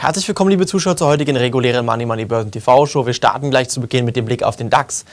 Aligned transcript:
Herzlich 0.00 0.28
willkommen, 0.28 0.50
liebe 0.50 0.64
Zuschauer, 0.64 0.96
zur 0.96 1.08
heutigen 1.08 1.36
regulären 1.36 1.84
Money 1.84 2.06
Money 2.06 2.24
Börsen 2.24 2.52
TV 2.52 2.86
Show. 2.86 3.04
Wir 3.04 3.14
starten 3.14 3.50
gleich 3.50 3.68
zu 3.68 3.80
Beginn 3.80 4.04
mit 4.04 4.14
dem 4.14 4.26
Blick 4.26 4.44
auf 4.44 4.54
den 4.54 4.70
DAX 4.70 5.04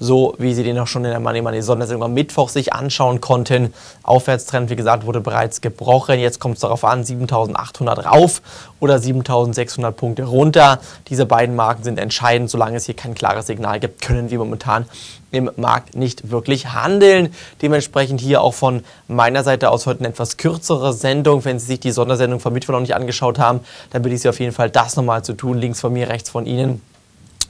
so 0.00 0.34
wie 0.38 0.54
Sie 0.54 0.62
den 0.62 0.78
auch 0.78 0.86
schon 0.86 1.04
in 1.04 1.10
der 1.10 1.20
Money 1.20 1.42
Money 1.42 1.62
Sondersendung 1.62 2.04
am 2.04 2.14
Mittwoch 2.14 2.48
sich 2.48 2.72
anschauen 2.72 3.20
konnten. 3.20 3.72
Aufwärtstrend, 4.02 4.70
wie 4.70 4.76
gesagt, 4.76 5.06
wurde 5.06 5.20
bereits 5.20 5.60
gebrochen. 5.60 6.18
Jetzt 6.18 6.40
kommt 6.40 6.54
es 6.54 6.60
darauf 6.60 6.84
an, 6.84 7.04
7800 7.04 8.06
rauf 8.06 8.42
oder 8.80 8.98
7600 8.98 9.96
Punkte 9.96 10.24
runter. 10.24 10.80
Diese 11.08 11.26
beiden 11.26 11.54
Marken 11.54 11.84
sind 11.84 11.98
entscheidend. 11.98 12.50
Solange 12.50 12.76
es 12.76 12.86
hier 12.86 12.96
kein 12.96 13.14
klares 13.14 13.46
Signal 13.46 13.80
gibt, 13.80 14.00
können 14.00 14.30
wir 14.30 14.38
momentan 14.38 14.86
im 15.30 15.50
Markt 15.56 15.96
nicht 15.96 16.30
wirklich 16.30 16.72
handeln. 16.72 17.34
Dementsprechend 17.62 18.20
hier 18.20 18.42
auch 18.42 18.54
von 18.54 18.84
meiner 19.08 19.42
Seite 19.42 19.70
aus 19.70 19.86
heute 19.86 20.00
eine 20.00 20.08
etwas 20.08 20.36
kürzere 20.36 20.92
Sendung. 20.92 21.44
Wenn 21.44 21.58
Sie 21.58 21.66
sich 21.66 21.80
die 21.80 21.90
Sondersendung 21.90 22.40
vom 22.40 22.52
Mittwoch 22.52 22.72
noch 22.72 22.80
nicht 22.80 22.94
angeschaut 22.94 23.38
haben, 23.38 23.60
dann 23.90 24.02
bitte 24.02 24.14
ich 24.14 24.22
Sie 24.22 24.28
auf 24.28 24.40
jeden 24.40 24.52
Fall, 24.52 24.70
das 24.70 24.96
nochmal 24.96 25.24
zu 25.24 25.34
tun. 25.34 25.58
Links 25.58 25.80
von 25.80 25.92
mir, 25.92 26.08
rechts 26.08 26.30
von 26.30 26.46
Ihnen 26.46 26.80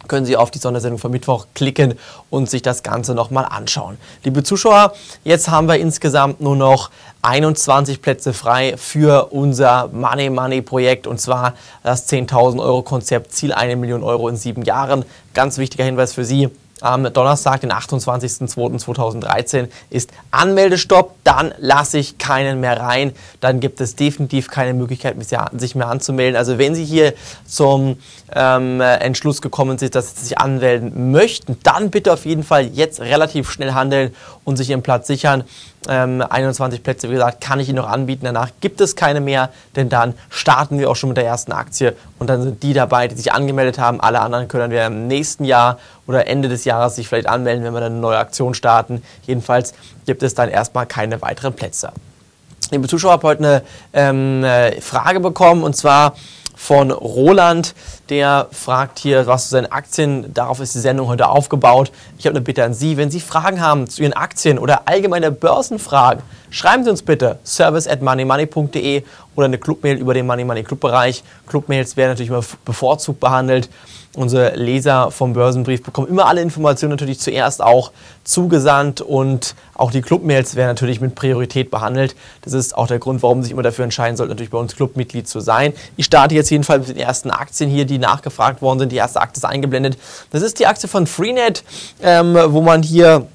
können 0.09 0.27
Sie 0.27 0.37
auf 0.37 0.51
die 0.51 0.59
Sondersendung 0.59 0.99
von 0.99 1.11
Mittwoch 1.11 1.47
klicken 1.55 1.95
und 2.31 2.51
sich 2.51 2.63
das 2.63 2.83
Ganze 2.83 3.15
nochmal 3.15 3.47
anschauen. 3.49 3.99
Liebe 4.23 4.43
Zuschauer, 4.43 4.93
jetzt 5.25 5.49
haben 5.51 5.69
wir 5.69 5.77
insgesamt 5.77 6.41
nur 6.41 6.57
noch 6.57 6.91
21 7.23 8.03
Plätze 8.03 8.33
frei 8.33 8.77
für 8.77 9.33
unser 9.33 9.89
Money 9.93 10.31
Money 10.31 10.63
Projekt 10.63 11.07
und 11.07 11.21
zwar 11.21 11.55
das 11.83 12.09
10.000 12.09 12.61
Euro 12.61 12.83
Konzept 12.83 13.33
Ziel 13.33 13.53
1 13.53 13.79
Million 13.81 14.03
Euro 14.03 14.29
in 14.29 14.37
sieben 14.37 14.63
Jahren. 14.63 15.05
Ganz 15.33 15.59
wichtiger 15.59 15.85
Hinweis 15.85 16.13
für 16.13 16.25
Sie 16.25 16.51
am 16.81 17.11
Donnerstag, 17.13 17.61
den 17.61 17.73
28.02.2013, 17.73 19.69
ist 19.91 20.11
Anmeldestopp. 20.31 21.15
Dann 21.25 21.55
lasse 21.59 21.99
ich 21.99 22.19
keinen 22.19 22.61
mehr 22.61 22.81
rein. 22.81 23.13
Dann 23.41 23.61
gibt 23.61 23.81
es 23.81 23.97
definitiv 23.97 24.51
keine 24.51 24.75
Möglichkeit, 24.75 25.17
sich 25.59 25.75
mehr 25.75 25.89
anzumelden. 25.89 26.37
Also 26.37 26.59
wenn 26.59 26.75
Sie 26.75 26.85
hier 26.85 27.15
zum 27.47 27.97
ähm, 28.35 28.81
Entschluss 28.81 29.41
gekommen 29.41 29.79
sind, 29.79 29.95
dass 29.95 30.17
Sie 30.17 30.27
sich 30.27 30.39
anmelden 30.39 31.13
möchten, 31.13 31.59
dann 31.63 31.91
bitte 31.91 32.13
auf 32.13 32.25
jeden 32.27 32.43
Fall 32.43 32.67
jetzt 32.67 33.01
relativ 33.01 33.51
schnell 33.51 33.73
handeln 33.73 34.15
und 34.45 34.57
sich 34.57 34.71
Ihren 34.71 34.83
Platz 34.83 35.07
sichern. 35.07 35.45
Ähm, 35.89 36.23
21 36.23 36.83
Plätze, 36.83 37.09
wie 37.11 37.15
gesagt, 37.15 37.41
kann 37.41 37.61
ich 37.61 37.69
Ihnen 37.69 37.77
noch 37.77 37.89
anbieten. 37.89 38.25
Danach 38.25 38.51
gibt 38.61 38.81
es 38.81 38.97
keine 38.97 39.21
mehr, 39.21 39.51
denn 39.77 39.89
dann 39.89 40.15
starten 40.31 40.79
wir 40.79 40.91
auch 40.91 40.97
schon 40.97 41.11
mit 41.11 41.17
der 41.17 41.27
ersten 41.27 41.53
Aktie 41.53 41.95
und 42.19 42.29
dann 42.29 42.43
sind 42.43 42.63
die 42.63 42.73
dabei, 42.73 43.09
die 43.09 43.15
sich 43.15 43.33
angemeldet 43.33 43.79
haben. 43.79 44.01
Alle 44.01 44.21
anderen 44.21 44.49
können 44.49 44.71
wir 44.71 44.87
im 44.87 45.07
nächsten 45.07 45.45
Jahr 45.45 45.79
oder 46.07 46.27
Ende 46.27 46.49
des 46.49 46.65
Jahres 46.65 46.97
sich 46.97 47.09
vielleicht 47.09 47.29
anmelden, 47.29 47.65
wenn 47.65 47.75
wir 47.75 47.81
dann 47.81 47.93
eine 47.93 48.01
neue 48.01 48.19
Aktion 48.19 48.55
starten. 48.55 49.03
Jedenfalls 49.27 49.75
gibt 50.07 50.23
es 50.23 50.35
dann 50.35 50.49
erstmal 50.49 50.87
keine 50.87 51.21
weiteren 51.21 51.53
Plätze. 51.53 51.93
Liebe 52.71 52.89
Zuschauer, 52.89 53.13
ich 53.13 53.17
habe 53.19 53.27
heute 53.29 53.45
eine 53.45 53.63
ähm, 53.93 54.45
äh, 54.45 54.81
Frage 54.81 55.21
bekommen 55.21 55.63
und 55.63 55.77
zwar 55.77 56.15
von 56.55 56.91
Roland, 56.91 57.75
der 58.09 58.49
fragt 58.53 58.99
hier, 58.99 59.27
was 59.27 59.45
zu 59.45 59.51
seinen 59.51 59.71
Aktien, 59.71 60.33
darauf 60.33 60.61
ist 60.61 60.75
die 60.75 60.81
Sendung 60.81 61.09
heute 61.09 61.29
aufgebaut. 61.29 61.91
Ich 62.19 62.27
habe 62.27 62.37
eine 62.37 62.45
Bitte 62.45 62.65
an 62.65 62.75
Sie, 62.75 62.97
wenn 62.97 63.11
Sie 63.11 63.21
Fragen 63.21 63.61
haben 63.61 63.89
zu 63.89 64.03
Ihren 64.03 64.13
Aktien 64.13 64.59
oder 64.59 64.83
allgemeine 64.87 65.31
Börsenfragen, 65.31 66.23
schreiben 66.55 66.85
Sie 66.85 66.91
uns 66.91 67.03
bitte 67.03 67.39
service 67.45 67.89
at 67.89 68.01
moneymoney.de 68.01 69.03
oder 69.35 69.47
eine 69.47 69.59
Clubmail 69.59 69.97
über 69.97 70.15
den 70.15 70.27
Money 70.27 70.45
Money 70.45 70.63
Club 70.63 70.81
Bereich. 70.81 71.25
Clubmails 71.49 71.97
werden 71.97 72.11
natürlich 72.11 72.31
immer 72.31 72.45
bevorzugt 72.65 73.21
behandelt. 73.21 73.69
Unsere 74.17 74.55
Leser 74.55 75.11
vom 75.11 75.33
Börsenbrief 75.33 75.83
bekommen 75.83 76.07
immer 76.07 76.27
alle 76.27 76.41
Informationen 76.41 76.91
natürlich 76.91 77.19
zuerst 77.19 77.61
auch 77.61 77.91
zugesandt 78.23 79.01
und 79.01 79.57
auch 79.75 79.91
die 79.91 80.03
Clubmails 80.03 80.55
werden 80.55 80.69
natürlich 80.69 81.01
mit 81.01 81.17
Priorität 81.17 81.73
behandelt. 81.73 82.15
Das 82.43 82.53
ist 82.53 82.79
auch 82.79 82.87
der 82.87 83.01
Grund, 83.01 83.25
warum 83.25 83.43
Sie 83.43 83.47
sich 83.47 83.53
immer 83.53 83.65
dafür 83.65 83.83
entscheiden 83.83 84.17
sollten, 84.17 84.31
natürlich 84.31 84.53
bei 84.53 84.59
uns 84.59 84.77
Clubmitglied 84.77 85.27
zu 85.27 85.41
sein. 85.41 85.73
Ich 85.97 86.07
starte 86.07 86.37
jetzt 86.37 86.49
jedenfalls 86.51 86.87
mit 86.87 86.97
den 86.97 87.05
ersten 87.05 87.33
Aktien 87.33 87.69
hier, 87.69 87.87
die 87.87 87.99
nachgefragt 87.99 88.63
worden 88.63 88.79
sind. 88.79 88.93
Die 88.93 88.97
erste 88.97 89.21
Aktie 89.21 89.41
ist 89.41 89.45
eingeblendet. 89.45 89.99
Das 90.31 90.43
ist 90.43 90.61
die 90.61 90.67
Aktie 90.69 90.89
von 90.89 91.09
Freenet, 91.09 91.65
ähm, 92.01 92.37
wo 92.51 92.61
man 92.61 92.85
hier 92.85 93.27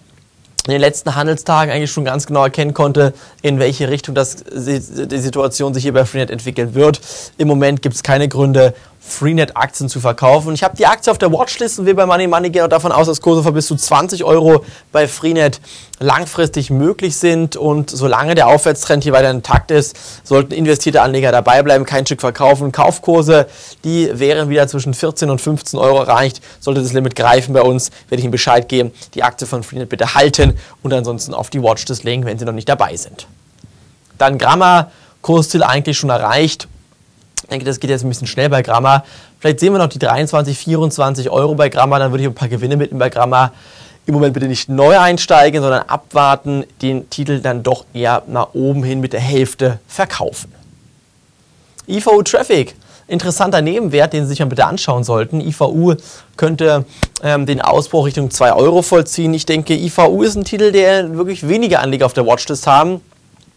in 0.70 0.74
den 0.74 0.82
letzten 0.82 1.16
Handelstagen 1.16 1.74
eigentlich 1.74 1.92
schon 1.92 2.06
ganz 2.06 2.28
genau 2.28 2.44
erkennen 2.44 2.76
konnte, 2.76 3.14
in 3.42 3.58
welche 3.58 3.90
Richtung 3.90 4.14
das, 4.14 4.44
die 4.54 5.18
Situation 5.18 5.74
sich 5.74 5.82
hier 5.82 5.94
bei 5.94 6.06
Freenet 6.06 6.30
entwickeln 6.30 6.76
wird. 6.76 7.02
Im 7.40 7.48
Moment 7.48 7.82
gibt 7.82 7.96
es 7.96 8.04
keine 8.04 8.28
Gründe, 8.28 8.76
Freenet-Aktien 9.00 9.90
zu 9.90 10.00
verkaufen. 10.00 10.54
Ich 10.54 10.64
habe 10.64 10.76
die 10.76 10.86
Aktie 10.86 11.12
auf 11.12 11.18
der 11.18 11.32
Watchlist 11.32 11.80
und 11.80 11.86
wir 11.86 11.96
bei 11.96 12.06
Money 12.06 12.28
Money 12.28 12.50
gehen 12.50 12.64
auch 12.64 12.70
davon 12.70 12.92
aus, 12.92 13.08
dass 13.08 13.22
Kurse 13.22 13.44
von 13.44 13.54
bis 13.54 13.68
zu 13.68 13.76
20 13.76 14.24
Euro 14.24 14.66
bei 14.92 15.08
Freenet 15.08 15.62
langfristig 16.00 16.70
möglich 16.70 17.16
sind. 17.18 17.56
Und 17.56 17.90
solange 17.90 18.36
der 18.36 18.48
Aufwärtstrend 18.48 19.04
hier 19.04 19.14
weiter 19.14 19.32
intakt 19.32 19.72
ist, 19.72 19.98
sollten 20.24 20.54
investierte 20.54 21.02
Anleger 21.02 21.32
dabei 21.32 21.64
bleiben, 21.64 21.86
kein 21.86 22.06
Stück 22.06 22.22
verkaufen. 22.22 22.72
Kaufkurse, 22.72 23.48
die 23.84 24.10
wären 24.20 24.50
wieder 24.50 24.68
zwischen 24.68 24.94
14 24.94 25.30
und 25.30 25.40
15 25.40 25.80
Euro 25.80 26.00
erreicht. 26.00 26.42
Sollte 26.60 26.82
das 26.82 26.94
Limit 26.94 27.16
greifen 27.16 27.54
bei 27.54 27.62
uns, 27.62 27.92
werde 28.10 28.20
ich 28.20 28.26
Ihnen 28.26 28.32
Bescheid 28.32 28.68
geben. 28.68 28.92
Die 29.14 29.24
Aktie 29.24 29.48
von 29.48 29.64
Freenet 29.64 29.90
bitte 29.90 30.14
halten 30.14 30.58
und 30.84 30.94
ansonsten 30.94 31.34
auf 31.34 31.50
die 31.50 31.64
Watchlist 31.64 32.04
legen, 32.04 32.26
wenn 32.26 32.38
Sie 32.38 32.46
noch 32.46 32.54
nicht 32.54 32.68
dabei 32.68 32.96
sind. 32.98 33.28
Dann 34.18 34.38
Gramma, 34.38 34.92
Kursziel 35.22 35.64
eigentlich 35.64 35.98
schon 35.98 36.10
erreicht 36.10 36.68
ich 36.70 36.79
denke, 37.50 37.66
das 37.66 37.80
geht 37.80 37.90
jetzt 37.90 38.04
ein 38.04 38.10
bisschen 38.10 38.28
schnell 38.28 38.50
bei 38.50 38.62
Gramma. 38.62 39.04
Vielleicht 39.40 39.60
sehen 39.60 39.74
wir 39.74 39.80
noch 39.80 39.88
die 39.88 40.00
23, 40.00 40.58
24 40.58 41.30
Euro 41.30 41.56
bei 41.56 41.70
Gramma, 41.70 42.00
dann 42.00 42.12
würde 42.12 42.24
ich 42.24 42.30
ein 42.30 42.36
paar 42.36 42.48
Gewinne 42.48 42.78
mitnehmen 42.78 43.00
bei 43.00 43.10
Gramma. 43.10 43.52
Im 44.06 44.14
Moment 44.14 44.34
bitte 44.34 44.48
nicht 44.48 44.70
neu 44.70 44.98
einsteigen, 44.98 45.62
sondern 45.62 45.84
abwarten, 45.84 46.64
den 46.82 47.10
Titel 47.10 47.42
dann 47.42 47.62
doch 47.62 47.86
eher 47.94 48.24
nach 48.28 48.54
oben 48.54 48.84
hin 48.84 49.00
mit 49.02 49.14
der 49.14 49.20
Hälfte 49.20 49.80
verkaufen. 49.88 50.52
IVU 51.88 52.24
Traffic, 52.24 52.76
interessanter 53.08 53.62
Nebenwert, 53.62 54.14
den 54.14 54.24
Sie 54.24 54.30
sich 54.30 54.40
mal 54.40 54.46
bitte 54.46 54.66
anschauen 54.66 55.04
sollten. 55.04 55.42
IVU 55.42 55.96
könnte 56.38 56.86
ähm, 57.24 57.46
den 57.46 57.62
Ausbruch 57.62 58.06
Richtung 58.06 58.32
2 58.32 58.54
Euro 58.54 58.82
vollziehen. 58.82 59.34
Ich 59.34 59.46
denke, 59.46 59.76
IVU 59.76 60.24
ist 60.24 60.36
ein 60.36 60.44
Titel, 60.44 60.72
der 60.72 61.16
wirklich 61.18 61.48
wenige 61.48 61.80
Anleger 61.80 62.06
auf 62.06 62.14
der 62.14 62.26
Watchlist 62.26 62.68
haben. 62.68 63.02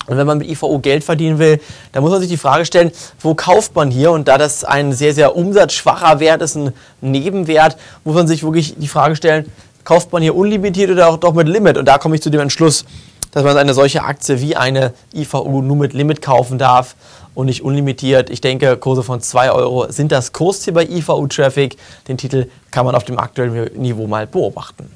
Und 0.06 0.16
wenn 0.16 0.26
man 0.26 0.38
mit 0.38 0.48
IVO 0.48 0.78
Geld 0.80 1.04
verdienen 1.04 1.38
will, 1.38 1.60
dann 1.92 2.02
muss 2.02 2.10
man 2.10 2.20
sich 2.20 2.28
die 2.28 2.36
Frage 2.36 2.64
stellen, 2.64 2.90
wo 3.20 3.34
kauft 3.34 3.74
man 3.74 3.90
hier? 3.90 4.10
Und 4.10 4.28
da 4.28 4.38
das 4.38 4.64
ein 4.64 4.92
sehr, 4.92 5.14
sehr 5.14 5.36
umsatzschwacher 5.36 6.18
Wert 6.20 6.42
ist, 6.42 6.56
ein 6.56 6.72
Nebenwert, 7.00 7.76
muss 8.04 8.14
man 8.14 8.26
sich 8.26 8.42
wirklich 8.42 8.74
die 8.76 8.88
Frage 8.88 9.16
stellen, 9.16 9.50
kauft 9.84 10.12
man 10.12 10.22
hier 10.22 10.34
unlimitiert 10.34 10.90
oder 10.90 11.08
auch 11.08 11.18
doch 11.18 11.34
mit 11.34 11.48
Limit? 11.48 11.76
Und 11.76 11.86
da 11.86 11.98
komme 11.98 12.16
ich 12.16 12.22
zu 12.22 12.30
dem 12.30 12.40
Entschluss, 12.40 12.84
dass 13.30 13.44
man 13.44 13.56
eine 13.56 13.74
solche 13.74 14.02
Aktie 14.02 14.40
wie 14.40 14.56
eine 14.56 14.92
IVU 15.14 15.62
nur 15.62 15.76
mit 15.76 15.92
Limit 15.92 16.20
kaufen 16.20 16.58
darf 16.58 16.96
und 17.34 17.46
nicht 17.46 17.62
unlimitiert. 17.62 18.28
Ich 18.28 18.40
denke, 18.40 18.76
Kurse 18.76 19.02
von 19.02 19.20
2 19.20 19.52
Euro 19.52 19.90
sind 19.90 20.12
das 20.12 20.32
Kursziel 20.32 20.74
bei 20.74 20.84
IVU 20.84 21.26
Traffic. 21.28 21.76
Den 22.08 22.18
Titel 22.18 22.48
kann 22.70 22.84
man 22.84 22.94
auf 22.94 23.04
dem 23.04 23.18
aktuellen 23.18 23.70
Niveau 23.80 24.06
mal 24.06 24.26
beobachten. 24.26 24.90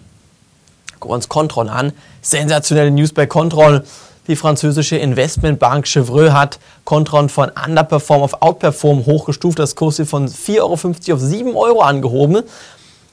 Gucken 1.00 1.12
wir 1.12 1.14
uns 1.14 1.28
Contron 1.28 1.68
an. 1.68 1.92
Sensationelle 2.20 2.90
News 2.90 3.12
bei 3.12 3.26
Contron. 3.26 3.82
Die 4.28 4.34
französische 4.34 4.96
Investmentbank 4.96 5.86
Chevreul 5.86 6.32
hat 6.32 6.58
Contron 6.84 7.28
von 7.28 7.48
Underperform 7.64 8.22
auf 8.22 8.42
Outperform 8.42 9.06
hochgestuft, 9.06 9.56
das 9.56 9.76
Kurs 9.76 10.02
von 10.04 10.28
4,50 10.28 10.58
Euro 10.58 10.72
auf 10.72 11.20
7 11.20 11.54
Euro 11.54 11.80
angehoben. 11.82 12.42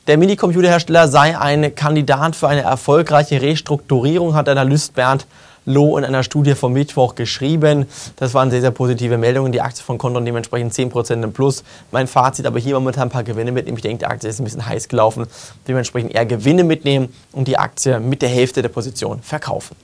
Der 0.07 0.17
Minicomputerhersteller 0.17 1.07
sei 1.07 1.37
ein 1.37 1.75
Kandidat 1.75 2.35
für 2.35 2.47
eine 2.47 2.61
erfolgreiche 2.61 3.43
Restrukturierung, 3.43 4.33
hat 4.33 4.49
Analyst 4.49 4.95
Bernd 4.95 5.27
Loh 5.65 5.97
in 5.99 6.03
einer 6.03 6.23
Studie 6.23 6.55
vom 6.55 6.73
Mittwoch 6.73 7.13
geschrieben. 7.13 7.85
Das 8.15 8.33
waren 8.33 8.49
sehr, 8.49 8.61
sehr 8.61 8.71
positive 8.71 9.19
Meldungen. 9.19 9.51
Die 9.51 9.61
Aktie 9.61 9.83
von 9.83 9.99
Contron 9.99 10.25
dementsprechend 10.25 10.73
10% 10.73 11.21
im 11.23 11.31
Plus. 11.31 11.63
Mein 11.91 12.07
Fazit 12.07 12.47
aber 12.47 12.59
hier 12.59 12.73
momentan 12.73 13.03
ein 13.03 13.09
paar 13.11 13.23
Gewinne 13.23 13.51
mitnehmen. 13.51 13.77
Ich 13.77 13.83
denke, 13.83 13.99
die 13.99 14.07
Aktie 14.07 14.29
ist 14.29 14.41
ein 14.41 14.45
bisschen 14.45 14.65
heiß 14.65 14.87
gelaufen. 14.87 15.27
Dementsprechend 15.67 16.13
eher 16.13 16.25
Gewinne 16.25 16.63
mitnehmen 16.63 17.13
und 17.31 17.47
die 17.47 17.57
Aktie 17.57 17.99
mit 17.99 18.23
der 18.23 18.29
Hälfte 18.29 18.63
der 18.63 18.69
Position 18.69 19.21
verkaufen. 19.21 19.77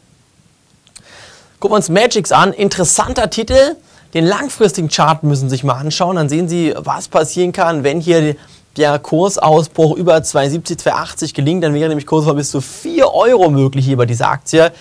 Gucken 1.59 1.73
wir 1.73 1.77
uns 1.77 1.89
Magics 1.89 2.31
an. 2.31 2.53
Interessanter 2.53 3.29
Titel. 3.29 3.75
Den 4.13 4.25
langfristigen 4.25 4.87
Chart 4.87 5.23
müssen 5.23 5.49
Sie 5.49 5.55
sich 5.55 5.65
mal 5.65 5.73
anschauen. 5.73 6.15
Dann 6.15 6.29
sehen 6.29 6.47
Sie, 6.47 6.73
was 6.77 7.09
passieren 7.09 7.51
kann, 7.51 7.83
wenn 7.83 7.99
hier 7.99 8.37
der 8.77 8.97
Kursausbruch 8.97 9.97
über 9.97 10.15
2,70, 10.15 10.79
2,80 10.85 11.35
gelingt. 11.35 11.65
Dann 11.65 11.73
wäre 11.73 11.89
nämlich 11.89 12.07
Kurs 12.07 12.23
von 12.23 12.37
bis 12.37 12.51
zu 12.51 12.61
4 12.61 13.13
Euro 13.13 13.49
möglich 13.49 13.83
hier 13.83 13.97
bei 13.97 14.05
dieser 14.05 14.29
Aktie. 14.29 14.71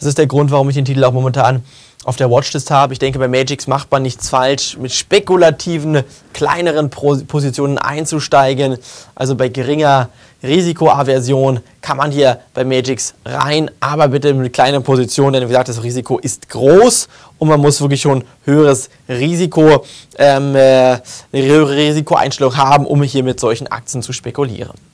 Das 0.00 0.08
ist 0.08 0.18
der 0.18 0.26
Grund, 0.26 0.50
warum 0.50 0.68
ich 0.70 0.74
den 0.74 0.86
Titel 0.86 1.04
auch 1.04 1.12
momentan 1.12 1.62
auf 2.04 2.16
der 2.16 2.30
Watchlist 2.30 2.70
habe. 2.70 2.94
Ich 2.94 2.98
denke, 2.98 3.18
bei 3.18 3.28
Magix 3.28 3.66
macht 3.66 3.90
man 3.90 4.02
nichts 4.02 4.30
falsch, 4.30 4.78
mit 4.78 4.92
spekulativen, 4.92 6.02
kleineren 6.32 6.88
Positionen 6.88 7.76
einzusteigen. 7.76 8.78
Also 9.14 9.36
bei 9.36 9.50
geringer 9.50 10.08
Risikoaversion 10.42 11.60
kann 11.82 11.98
man 11.98 12.10
hier 12.10 12.40
bei 12.54 12.64
Magix 12.64 13.12
rein, 13.26 13.70
aber 13.80 14.08
bitte 14.08 14.32
mit 14.32 14.54
kleinen 14.54 14.82
Positionen, 14.82 15.34
denn 15.34 15.42
wie 15.42 15.48
gesagt, 15.48 15.68
das 15.68 15.82
Risiko 15.82 16.18
ist 16.18 16.48
groß 16.48 17.08
und 17.38 17.48
man 17.48 17.60
muss 17.60 17.82
wirklich 17.82 18.00
schon 18.00 18.24
höheres 18.46 18.88
Risiko, 19.06 19.84
ähm, 20.16 20.56
äh, 20.56 20.58
eine 20.58 21.02
höhere 21.32 21.76
Risikoeinstellung 21.76 22.56
haben, 22.56 22.86
um 22.86 23.02
hier 23.02 23.22
mit 23.22 23.38
solchen 23.38 23.66
Aktien 23.66 24.02
zu 24.02 24.14
spekulieren. 24.14 24.89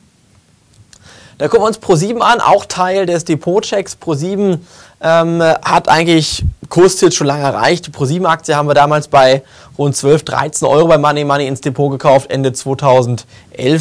Da 1.38 1.48
gucken 1.48 1.64
wir 1.64 1.68
uns 1.68 1.78
Pro7 1.78 2.18
an, 2.20 2.40
auch 2.40 2.64
Teil 2.64 3.04
des 3.04 3.26
Depotchecks. 3.26 3.98
Pro7 4.02 4.58
ähm, 5.02 5.42
hat 5.42 5.86
eigentlich 5.86 6.42
Kursziel 6.70 7.12
schon 7.12 7.26
lange 7.26 7.42
erreicht. 7.42 7.86
Die 7.86 7.90
Pro7-Aktie 7.90 8.56
haben 8.56 8.68
wir 8.68 8.74
damals 8.74 9.08
bei 9.08 9.42
rund 9.76 9.94
12, 9.94 10.22
13 10.24 10.66
Euro 10.66 10.88
bei 10.88 10.96
Money 10.96 11.24
Money 11.24 11.46
ins 11.46 11.60
Depot 11.60 11.90
gekauft. 11.90 12.30
Ende 12.30 12.54
2011 12.54 13.26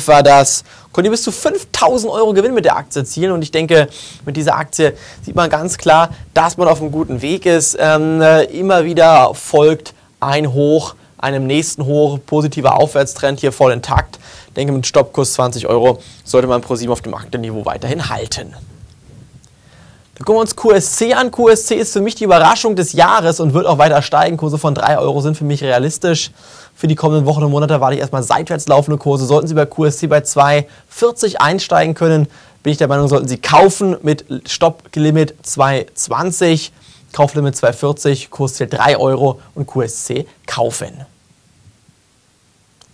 war 0.07 0.21
das. 0.21 0.65
Konnte 0.91 1.09
bis 1.09 1.23
zu 1.23 1.31
5000 1.31 2.11
Euro 2.11 2.33
Gewinn 2.33 2.53
mit 2.53 2.65
der 2.65 2.75
Aktie 2.75 3.01
erzielen. 3.01 3.31
Und 3.31 3.41
ich 3.41 3.51
denke, 3.51 3.87
mit 4.25 4.35
dieser 4.35 4.57
Aktie 4.57 4.93
sieht 5.23 5.35
man 5.35 5.49
ganz 5.49 5.77
klar, 5.77 6.09
dass 6.33 6.57
man 6.57 6.67
auf 6.67 6.81
einem 6.81 6.91
guten 6.91 7.21
Weg 7.21 7.45
ist. 7.45 7.77
Ähm, 7.79 8.21
äh, 8.21 8.43
immer 8.43 8.83
wieder 8.83 9.33
folgt 9.33 9.93
ein 10.19 10.51
Hoch 10.51 10.95
einem 11.17 11.47
nächsten 11.47 11.85
Hoch, 11.85 12.19
positiver 12.25 12.79
Aufwärtstrend 12.79 13.39
hier 13.39 13.51
voll 13.51 13.71
intakt. 13.71 14.19
Ich 14.55 14.57
denke, 14.57 14.71
mit 14.71 14.87
Stoppkurs 14.87 15.33
20 15.33 15.67
Euro 15.67 15.99
sollte 16.23 16.47
man 16.47 16.61
ProSieben 16.61 16.93
auf 16.93 17.01
dem 17.01 17.13
Aktienniveau 17.13 17.65
weiterhin 17.65 18.07
halten. 18.07 18.53
Dann 18.53 20.25
gucken 20.25 20.35
wir 20.35 20.39
uns 20.39 20.55
QSC 20.55 21.13
an. 21.13 21.29
QSC 21.29 21.75
ist 21.75 21.91
für 21.91 21.99
mich 21.99 22.15
die 22.15 22.23
Überraschung 22.23 22.77
des 22.77 22.93
Jahres 22.93 23.41
und 23.41 23.53
wird 23.53 23.65
auch 23.65 23.79
weiter 23.79 24.01
steigen. 24.01 24.37
Kurse 24.37 24.57
von 24.57 24.73
3 24.73 24.97
Euro 24.99 25.19
sind 25.19 25.35
für 25.35 25.43
mich 25.43 25.61
realistisch. 25.61 26.31
Für 26.73 26.87
die 26.87 26.95
kommenden 26.95 27.25
Wochen 27.25 27.43
und 27.43 27.51
Monate 27.51 27.81
warte 27.81 27.95
ich 27.95 27.99
erstmal 27.99 28.23
seitwärts 28.23 28.69
laufende 28.69 28.97
Kurse. 28.97 29.25
Sollten 29.25 29.47
Sie 29.47 29.55
bei 29.55 29.65
QSC 29.65 30.07
bei 30.07 30.19
2,40 30.19 31.35
einsteigen 31.35 31.93
können, 31.93 32.29
bin 32.63 32.71
ich 32.71 32.77
der 32.77 32.87
Meinung, 32.87 33.09
sollten 33.09 33.27
Sie 33.27 33.39
kaufen 33.39 33.97
mit 34.03 34.23
Stopplimit 34.47 35.35
2,20. 35.43 36.69
Kauflimit 37.11 37.55
2,40, 37.55 38.29
Kursziel 38.29 38.67
3 38.67 38.95
Euro 38.99 39.41
und 39.53 39.67
QSC 39.67 40.25
kaufen. 40.47 41.05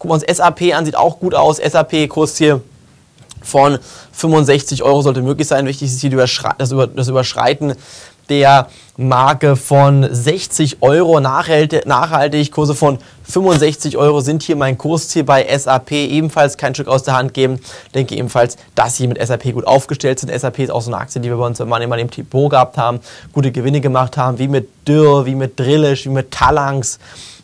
Gucken 0.01 0.19
wir 0.19 0.27
uns 0.27 0.37
SAP 0.37 0.73
an, 0.73 0.83
sieht 0.83 0.95
auch 0.95 1.19
gut 1.19 1.35
aus. 1.35 1.57
SAP 1.57 2.09
Kursziel 2.09 2.61
von 3.39 3.77
65 4.13 4.81
Euro 4.81 5.03
sollte 5.03 5.21
möglich 5.21 5.47
sein. 5.47 5.67
Wichtig 5.67 5.89
ist 5.89 6.01
hier 6.01 6.09
das 6.09 6.71
Überschreiten 7.07 7.75
der 8.31 8.67
Marke 8.95 9.57
von 9.57 10.07
60 10.09 10.77
Euro 10.81 11.19
nachhaltig. 11.19 12.51
Kurse 12.51 12.73
von 12.73 12.97
65 13.23 13.97
Euro 13.97 14.21
sind 14.21 14.41
hier 14.41 14.55
mein 14.55 14.77
Kursziel 14.77 15.25
bei 15.25 15.45
SAP. 15.57 15.91
Ebenfalls 15.91 16.57
kein 16.57 16.73
Stück 16.73 16.87
aus 16.87 17.03
der 17.03 17.15
Hand 17.15 17.33
geben. 17.33 17.59
Denke 17.93 18.15
ebenfalls, 18.15 18.55
dass 18.73 18.95
sie 18.95 19.07
mit 19.07 19.21
SAP 19.21 19.51
gut 19.53 19.67
aufgestellt 19.67 20.19
sind. 20.19 20.31
SAP 20.31 20.59
ist 20.59 20.71
auch 20.71 20.81
so 20.81 20.91
eine 20.91 21.01
Aktie, 21.01 21.21
die 21.21 21.29
wir 21.29 21.35
bei 21.35 21.45
uns 21.45 21.59
immer 21.59 21.79
im 21.81 22.09
Depot 22.09 22.49
gehabt 22.49 22.77
haben, 22.77 23.01
gute 23.33 23.51
Gewinne 23.51 23.81
gemacht 23.81 24.15
haben, 24.15 24.39
wie 24.39 24.47
mit 24.47 24.69
Dürr, 24.87 25.25
wie 25.25 25.35
mit 25.35 25.59
Drillisch, 25.59 26.05
wie 26.05 26.09
mit 26.09 26.31
Talangs 26.31 26.97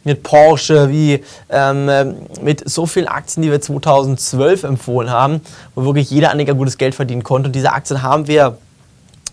mit 0.06 0.24
Porsche, 0.24 0.89
wie 0.89 1.22
ähm, 1.50 2.16
mit 2.42 2.68
so 2.68 2.86
vielen 2.86 3.10
Aktien, 3.10 3.44
die 3.44 3.51
wir 3.51 3.60
2012 3.60 4.63
empfohlen 4.63 5.12
haben, 5.12 5.42
wo 5.75 5.84
wirklich 5.84 6.10
jeder 6.10 6.31
Anleger 6.31 6.54
gutes 6.54 6.78
Geld 6.78 6.95
verdienen 6.95 7.24
konnte. 7.24 7.48
Und 7.48 7.56
diese 7.56 7.74
Aktien 7.74 8.01
haben 8.01 8.25
wir 8.28 8.57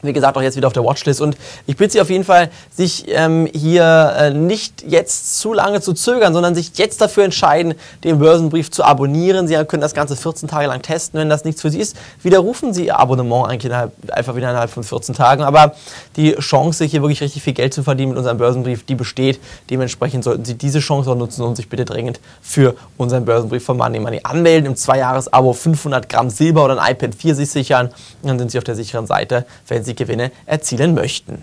wie 0.05 0.13
gesagt, 0.13 0.37
auch 0.37 0.43
jetzt 0.43 0.57
wieder 0.57 0.67
auf 0.67 0.73
der 0.73 0.85
Watchlist. 0.85 1.21
Und 1.21 1.37
ich 1.67 1.77
bitte 1.77 1.93
Sie 1.93 2.01
auf 2.01 2.11
jeden 2.11 2.25
Fall, 2.25 2.51
sich 2.71 3.07
ähm, 3.09 3.49
hier 3.53 4.15
äh, 4.19 4.31
nicht 4.31 4.85
jetzt 4.87 5.39
zu 5.39 5.53
lange 5.53 5.81
zu 5.81 5.93
zögern, 5.93 6.33
sondern 6.33 6.55
sich 6.55 6.77
jetzt 6.77 7.01
dafür 7.01 7.25
entscheiden, 7.25 7.75
den 8.03 8.19
Börsenbrief 8.19 8.71
zu 8.71 8.85
abonnieren. 8.85 9.49
Sie 9.49 9.55
können 9.65 9.81
das 9.81 9.95
Ganze 9.95 10.17
14 10.17 10.49
Tage 10.49 10.67
lang 10.67 10.83
testen. 10.83 11.21
Wenn 11.21 11.29
das 11.29 11.45
nichts 11.45 11.63
für 11.63 11.71
Sie 11.71 11.81
ist, 11.81 11.97
widerrufen 12.23 12.73
Sie 12.75 12.87
Ihr 12.87 12.99
Abonnement 12.99 13.49
eigentlich 13.49 13.67
innerhalb, 13.67 13.93
einfach 14.13 14.35
wieder 14.37 14.51
innerhalb 14.51 14.71
von 14.71 14.85
14 14.85 15.15
Tagen. 15.15 15.43
Aber 15.43 15.75
die 16.17 16.35
Chance, 16.37 16.85
hier 16.85 17.03
wirklich 17.03 17.21
richtig 17.21 17.43
viel 17.43 17.55
Geld 17.55 17.75
zu 17.75 17.83
verdienen 17.83 18.11
mit 18.11 18.19
unserem 18.19 18.39
Börsenbrief, 18.39 18.85
die 18.85 18.95
besteht. 18.95 19.41
Dementsprechend 19.71 20.25
sollten 20.25 20.45
Sie 20.45 20.55
diese 20.55 20.81
Chance 20.81 21.11
auch 21.11 21.17
nutzen 21.17 21.43
und 21.43 21.57
sich 21.57 21.69
bitte 21.69 21.85
dringend 21.85 22.21
für 22.43 22.75
unseren 22.97 23.25
Börsenbrief 23.25 23.65
von 23.65 23.77
Money 23.77 24.01
Money 24.01 24.21
anmelden. 24.23 24.67
Im 24.67 24.77
Zweijahres-Abo 24.77 25.53
500 25.53 26.09
Gramm 26.09 26.31
Silber 26.31 26.65
oder 26.65 26.81
ein 26.81 26.93
iPad 26.93 27.15
4 27.15 27.35
sich 27.35 27.51
sichern. 27.51 27.91
Dann 28.23 28.39
sind 28.39 28.51
Sie 28.51 28.59
auf 28.59 28.65
der 28.65 28.75
sicheren 28.75 29.07
Seite, 29.07 29.47
wenn 29.69 29.85
Sie 29.85 29.94
Gewinne 29.95 30.31
erzielen 30.47 30.95
möchten. 30.95 31.43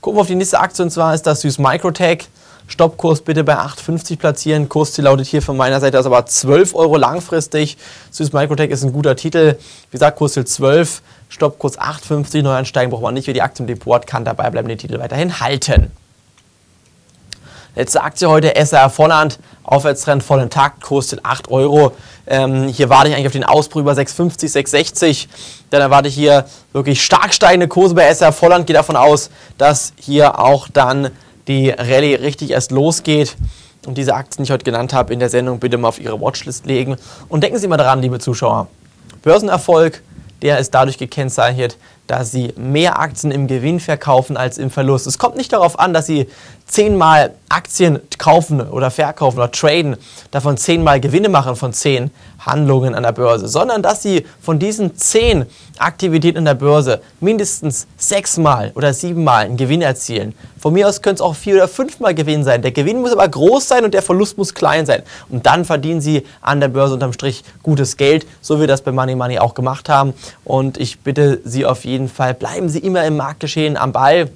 Gucken 0.00 0.16
wir 0.16 0.22
auf 0.22 0.26
die 0.26 0.34
nächste 0.34 0.58
Aktie 0.58 0.84
und 0.84 0.90
zwar 0.90 1.14
ist 1.14 1.26
das 1.26 1.42
Süß 1.42 1.58
Microtech. 1.58 2.28
Stoppkurs 2.66 3.20
bitte 3.20 3.44
bei 3.44 3.56
8,50 3.56 4.18
platzieren. 4.18 4.68
Kursziel 4.68 5.04
lautet 5.04 5.26
hier 5.26 5.42
von 5.42 5.56
meiner 5.56 5.80
Seite 5.80 5.98
aus 5.98 6.06
aber 6.06 6.24
12 6.24 6.74
Euro 6.74 6.96
langfristig. 6.96 7.76
Süß 8.10 8.32
Microtech 8.32 8.70
ist 8.70 8.82
ein 8.82 8.92
guter 8.92 9.14
Titel. 9.14 9.56
Wie 9.90 9.92
gesagt, 9.92 10.16
Kursziel 10.16 10.44
12, 10.44 11.02
Stoppkurs 11.28 11.78
8,50. 11.78 12.42
Neuansteigen 12.42 12.90
braucht 12.90 13.02
man 13.02 13.14
nicht. 13.14 13.26
Wer 13.26 13.34
die 13.34 13.42
Aktie 13.42 13.62
im 13.62 13.66
Depot 13.66 13.94
hat, 13.94 14.06
kann 14.06 14.24
dabei 14.24 14.50
bleiben, 14.50 14.68
den 14.68 14.78
Titel 14.78 14.98
weiterhin 14.98 15.40
halten. 15.40 15.90
Letzte 17.74 18.02
Aktie 18.02 18.28
heute, 18.28 18.54
SR 18.54 18.90
Volland, 18.90 19.38
Aufwärtstrend 19.62 20.22
voll 20.22 20.42
intakt, 20.42 20.82
kostet 20.82 21.24
8 21.24 21.48
Euro. 21.50 21.92
Ähm, 22.26 22.68
hier 22.68 22.90
warte 22.90 23.08
ich 23.08 23.14
eigentlich 23.14 23.28
auf 23.28 23.32
den 23.32 23.44
Ausbruch 23.44 23.80
über 23.80 23.92
6,50, 23.92 24.52
6,60. 24.52 25.26
Dann 25.70 25.80
erwarte 25.80 26.08
ich 26.08 26.14
hier 26.14 26.44
wirklich 26.74 27.02
stark 27.02 27.32
steigende 27.32 27.68
Kurse 27.68 27.94
bei 27.94 28.04
SR 28.04 28.32
Volland. 28.32 28.66
Gehe 28.66 28.74
davon 28.74 28.94
aus, 28.94 29.30
dass 29.56 29.94
hier 29.98 30.38
auch 30.38 30.68
dann 30.68 31.12
die 31.48 31.70
Rallye 31.70 32.16
richtig 32.16 32.50
erst 32.50 32.72
losgeht. 32.72 33.36
Und 33.86 33.96
diese 33.96 34.14
Aktien, 34.14 34.44
die 34.44 34.48
ich 34.48 34.52
heute 34.52 34.64
genannt 34.64 34.92
habe, 34.92 35.14
in 35.14 35.18
der 35.18 35.30
Sendung 35.30 35.58
bitte 35.58 35.78
mal 35.78 35.88
auf 35.88 35.98
Ihre 35.98 36.20
Watchlist 36.20 36.66
legen. 36.66 36.96
Und 37.30 37.42
denken 37.42 37.58
Sie 37.58 37.68
mal 37.68 37.78
daran, 37.78 38.02
liebe 38.02 38.18
Zuschauer, 38.18 38.68
Börsenerfolg, 39.22 40.02
der 40.42 40.58
ist 40.58 40.74
dadurch 40.74 40.98
gekennzeichnet, 40.98 41.78
dass 42.06 42.30
Sie 42.30 42.52
mehr 42.56 42.98
Aktien 42.98 43.30
im 43.30 43.46
Gewinn 43.46 43.80
verkaufen 43.80 44.36
als 44.36 44.58
im 44.58 44.70
Verlust. 44.70 45.06
Es 45.06 45.18
kommt 45.18 45.36
nicht 45.36 45.52
darauf 45.52 45.78
an, 45.78 45.94
dass 45.94 46.06
Sie 46.06 46.28
zehnmal 46.66 47.34
Aktien 47.48 48.00
kaufen 48.18 48.60
oder 48.60 48.90
verkaufen 48.90 49.38
oder 49.38 49.50
traden, 49.50 49.96
davon 50.30 50.56
zehnmal 50.56 51.00
Gewinne 51.00 51.28
machen 51.28 51.54
von 51.54 51.72
zehn 51.72 52.10
Handlungen 52.46 52.94
an 52.94 53.02
der 53.02 53.12
Börse, 53.12 53.46
sondern 53.46 53.82
dass 53.82 54.02
sie 54.02 54.26
von 54.40 54.58
diesen 54.58 54.96
zehn 54.96 55.44
Aktivitäten 55.78 56.38
an 56.38 56.44
der 56.44 56.54
Börse 56.54 57.00
mindestens 57.20 57.86
sechsmal 57.96 58.72
oder 58.74 58.94
siebenmal 58.94 59.44
einen 59.44 59.56
Gewinn 59.56 59.82
erzielen. 59.82 60.34
Von 60.58 60.74
mir 60.74 60.88
aus 60.88 61.02
können 61.02 61.16
es 61.16 61.20
auch 61.20 61.34
vier 61.34 61.56
oder 61.56 61.68
fünfmal 61.68 62.14
Gewinn 62.14 62.44
sein. 62.44 62.62
Der 62.62 62.72
Gewinn 62.72 63.00
muss 63.00 63.12
aber 63.12 63.28
groß 63.28 63.66
sein 63.66 63.84
und 63.84 63.94
der 63.94 64.02
Verlust 64.02 64.38
muss 64.38 64.54
klein 64.54 64.86
sein. 64.86 65.02
Und 65.28 65.46
dann 65.46 65.64
verdienen 65.64 66.00
Sie 66.00 66.24
an 66.40 66.60
der 66.60 66.68
Börse 66.68 66.94
unterm 66.94 67.12
Strich 67.12 67.42
gutes 67.62 67.96
Geld, 67.96 68.26
so 68.40 68.56
wie 68.56 68.60
wir 68.60 68.66
das 68.68 68.82
bei 68.82 68.92
Money 68.92 69.16
Money 69.16 69.38
auch 69.38 69.54
gemacht 69.54 69.88
haben. 69.88 70.14
Und 70.44 70.78
ich 70.78 71.00
bitte 71.00 71.40
Sie 71.44 71.66
auf 71.66 71.84
jeden 71.92 72.08
Fall, 72.08 72.34
bleiben 72.34 72.68
Sie 72.68 72.80
immer 72.80 73.04
im 73.04 73.16
Marktgeschehen 73.16 73.76
am 73.76 73.92
Ball 73.92 74.28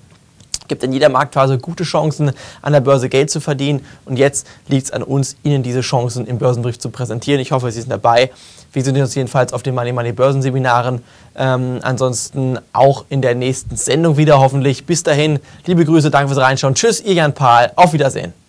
gibt 0.68 0.82
in 0.82 0.92
jeder 0.92 1.08
Marktphase 1.08 1.58
gute 1.58 1.84
Chancen, 1.84 2.32
an 2.62 2.72
der 2.72 2.80
Börse 2.80 3.08
Geld 3.08 3.30
zu 3.30 3.40
verdienen. 3.40 3.84
Und 4.04 4.18
jetzt 4.18 4.46
liegt 4.68 4.86
es 4.86 4.90
an 4.90 5.02
uns, 5.02 5.36
Ihnen 5.42 5.62
diese 5.62 5.80
Chancen 5.80 6.26
im 6.26 6.38
Börsenbrief 6.38 6.78
zu 6.78 6.90
präsentieren. 6.90 7.40
Ich 7.40 7.52
hoffe, 7.52 7.70
Sie 7.70 7.80
sind 7.80 7.90
dabei. 7.90 8.30
Wir 8.72 8.84
sehen 8.84 9.00
uns 9.00 9.14
jedenfalls 9.14 9.52
auf 9.52 9.62
den 9.62 9.74
Money 9.74 9.92
Money 9.92 10.12
Börsenseminaren. 10.12 11.02
Ähm, 11.36 11.78
ansonsten 11.82 12.58
auch 12.72 13.04
in 13.08 13.22
der 13.22 13.34
nächsten 13.34 13.76
Sendung 13.76 14.16
wieder 14.16 14.40
hoffentlich. 14.40 14.86
Bis 14.86 15.02
dahin, 15.02 15.38
liebe 15.66 15.84
Grüße, 15.84 16.10
danke 16.10 16.28
fürs 16.28 16.44
Reinschauen. 16.44 16.74
Tschüss, 16.74 17.00
ihr 17.00 17.14
Jan 17.14 17.32
Pahl. 17.32 17.72
Auf 17.76 17.92
Wiedersehen. 17.92 18.45